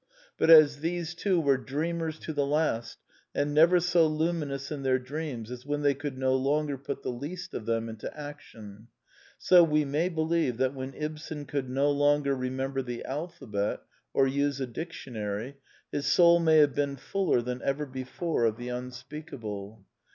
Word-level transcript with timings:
But 0.35 0.49
as 0.49 0.79
these 0.79 1.13
two 1.13 1.39
were 1.39 1.57
dreamers 1.57 2.17
to 2.21 2.33
the 2.33 2.43
last, 2.43 2.97
and 3.35 3.53
never 3.53 3.79
so 3.79 4.07
luminous 4.07 4.71
in 4.71 4.81
their 4.81 4.97
dreams 4.97 5.51
as 5.51 5.63
when 5.63 5.83
they 5.83 5.93
could 5.93 6.17
no 6.17 6.33
longer 6.35 6.75
put 6.75 7.03
the 7.03 7.11
least 7.11 7.53
of 7.53 7.67
them 7.67 7.87
into 7.87 8.11
action; 8.19 8.87
so 9.37 9.63
we 9.63 9.85
may 9.85 10.09
believe 10.09 10.57
that 10.57 10.73
when 10.73 10.95
Ibsen 10.95 11.45
could 11.45 11.69
no 11.69 11.91
longer 11.91 12.33
remember 12.35 12.81
the 12.81 13.03
alphabet, 13.05 13.81
or 14.11 14.25
use 14.25 14.59
a 14.59 14.65
dictionary, 14.65 15.57
his 15.91 16.07
soul 16.07 16.39
may 16.39 16.57
have 16.57 16.73
been 16.73 16.95
fuller 16.95 17.39
than 17.43 17.61
ever 17.61 17.85
before 17.85 18.45
of 18.45 18.57
the 18.57 18.69
unspeakable. 18.69 19.85